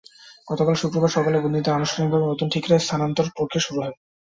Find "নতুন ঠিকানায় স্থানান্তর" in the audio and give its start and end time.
2.27-3.25